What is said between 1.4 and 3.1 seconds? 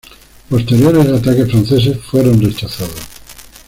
franceses fueron rechazados.